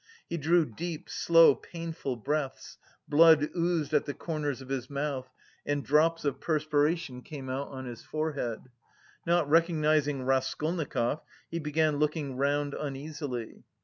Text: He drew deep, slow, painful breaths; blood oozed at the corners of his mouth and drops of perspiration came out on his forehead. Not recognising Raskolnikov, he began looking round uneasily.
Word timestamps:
He 0.27 0.35
drew 0.37 0.65
deep, 0.65 1.11
slow, 1.11 1.53
painful 1.53 2.15
breaths; 2.15 2.79
blood 3.07 3.51
oozed 3.55 3.93
at 3.93 4.05
the 4.05 4.15
corners 4.15 4.59
of 4.59 4.69
his 4.69 4.89
mouth 4.89 5.29
and 5.63 5.85
drops 5.85 6.25
of 6.25 6.39
perspiration 6.39 7.21
came 7.21 7.49
out 7.51 7.67
on 7.67 7.85
his 7.85 8.01
forehead. 8.03 8.61
Not 9.27 9.47
recognising 9.47 10.23
Raskolnikov, 10.23 11.21
he 11.51 11.59
began 11.59 11.97
looking 11.99 12.35
round 12.35 12.73
uneasily. 12.73 13.61